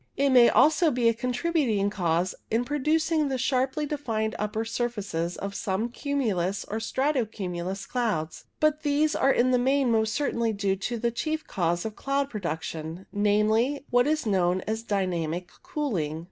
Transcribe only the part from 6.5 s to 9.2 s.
or strato cumulus clouds, but these